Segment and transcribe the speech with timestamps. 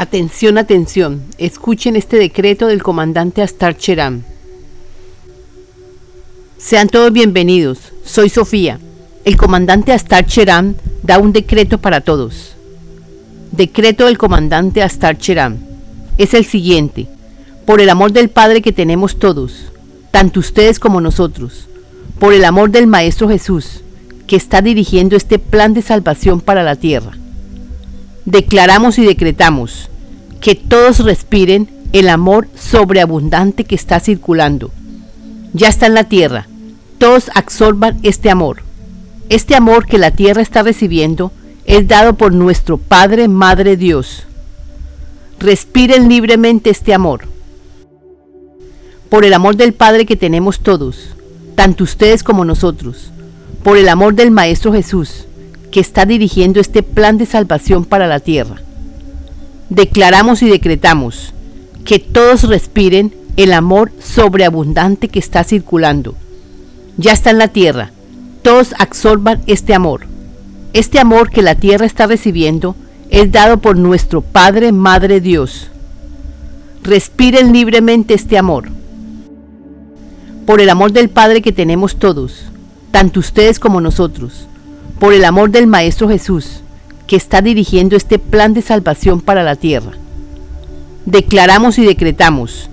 [0.00, 1.20] Atención, atención.
[1.36, 4.22] Escuchen este decreto del comandante Astar Cheram.
[6.56, 7.92] Sean todos bienvenidos.
[8.02, 8.78] Soy Sofía.
[9.26, 12.56] El comandante Astar Cheram da un decreto para todos.
[13.52, 15.58] Decreto del comandante Astar Cheram.
[16.16, 17.06] Es el siguiente.
[17.66, 19.66] Por el amor del Padre que tenemos todos,
[20.12, 21.68] tanto ustedes como nosotros,
[22.18, 23.82] por el amor del Maestro Jesús,
[24.26, 27.18] que está dirigiendo este plan de salvación para la tierra
[28.24, 29.89] declaramos y decretamos
[30.40, 34.70] que todos respiren el amor sobreabundante que está circulando.
[35.52, 36.46] Ya está en la tierra.
[36.98, 38.62] Todos absorban este amor.
[39.28, 41.32] Este amor que la tierra está recibiendo
[41.64, 44.24] es dado por nuestro Padre, Madre Dios.
[45.38, 47.26] Respiren libremente este amor.
[49.08, 51.16] Por el amor del Padre que tenemos todos,
[51.54, 53.10] tanto ustedes como nosotros,
[53.62, 55.26] por el amor del Maestro Jesús,
[55.70, 58.62] que está dirigiendo este plan de salvación para la tierra.
[59.70, 61.32] Declaramos y decretamos
[61.84, 66.14] que todos respiren el amor sobreabundante que está circulando.
[66.96, 67.92] Ya está en la tierra.
[68.42, 70.06] Todos absorban este amor.
[70.72, 72.76] Este amor que la tierra está recibiendo
[73.08, 75.68] es dado por nuestro Padre, Madre Dios.
[76.82, 78.68] Respiren libremente este amor.
[80.46, 82.44] Por el amor del Padre que tenemos todos,
[82.90, 84.46] tanto ustedes como nosotros
[85.00, 86.60] por el amor del Maestro Jesús,
[87.10, 89.94] que está dirigiendo este plan de salvación para la tierra.
[91.06, 92.70] Declaramos y decretamos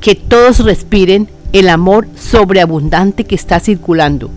[0.00, 4.30] que todos respiren el amor sobreabundante que está circulando.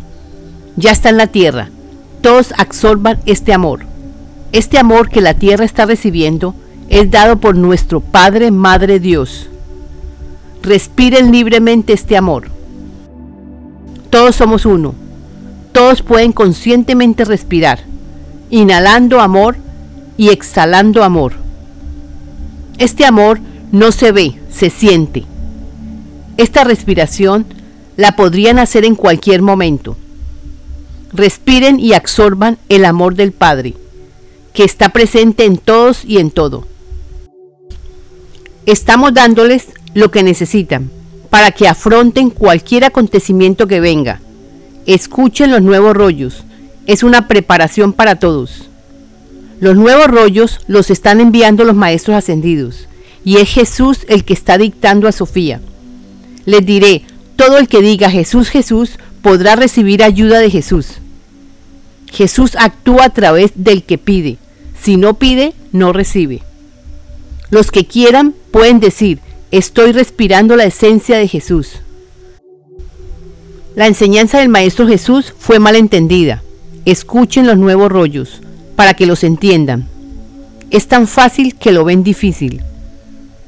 [0.76, 1.70] Ya está en la tierra.
[2.22, 3.82] Todos absorban este amor.
[4.54, 6.56] Este amor que la tierra está recibiendo
[6.90, 9.50] es dado por nuestro Padre, Madre Dios.
[10.64, 12.48] Respiren libremente este amor.
[14.10, 14.96] Todos somos uno
[15.74, 17.80] todos pueden conscientemente respirar,
[18.54, 19.58] inhalando amor
[20.18, 21.34] y exhalando amor.
[22.78, 23.40] Este amor
[23.72, 25.26] no se ve, se siente.
[26.38, 27.46] Esta respiración
[27.98, 29.98] la podrían hacer en cualquier momento.
[31.12, 33.74] Respiren y absorban el amor del Padre,
[34.54, 36.68] que está presente en todos y en todo.
[38.66, 40.90] Estamos dándoles lo que necesitan
[41.30, 44.22] para que afronten cualquier acontecimiento que venga
[44.86, 46.44] Escuchen los nuevos rollos.
[46.86, 48.70] Es una preparación para todos.
[49.60, 52.88] Los nuevos rollos los están enviando los maestros ascendidos
[53.24, 55.62] y es Jesús el que está dictando a Sofía.
[56.46, 57.04] Les diré,
[57.36, 61.00] todo el que diga Jesús, Jesús, podrá recibir ayuda de Jesús.
[62.12, 64.38] Jesús actúa a través del que pide.
[64.80, 66.44] Si no pide, no recibe.
[67.50, 69.20] Los que quieran pueden decir,
[69.52, 71.80] estoy respirando la esencia de Jesús.
[73.76, 76.44] La enseñanza del Maestro Jesús fue mal entendida.
[76.86, 78.42] Escuchen los nuevos rollos
[78.76, 79.88] para que los entiendan.
[80.70, 82.62] Es tan fácil que lo ven difícil.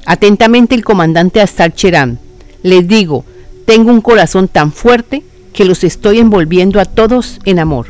[0.06, 2.18] Atentamente el comandante Astar Cherán.
[2.62, 3.24] Les digo,
[3.66, 7.88] tengo un corazón tan fuerte que los estoy envolviendo a todos en amor.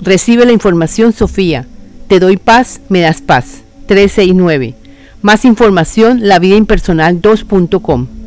[0.00, 1.66] Recibe la información Sofía.
[2.08, 3.62] Te doy paz, me das paz.
[3.86, 4.74] 13 y 9.
[5.22, 8.21] Más información, lavidaimpersonal2.com.